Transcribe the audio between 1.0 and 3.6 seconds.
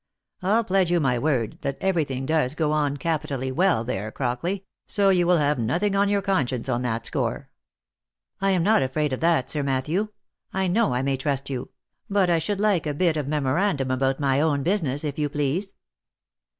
word that every thing does go on capitally